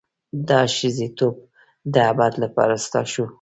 دا 0.49 0.61
ښځتوب 0.75 1.35
د 1.93 1.95
ابد 2.11 2.33
لپاره 2.43 2.75
ستا 2.85 3.01
شو. 3.11 3.25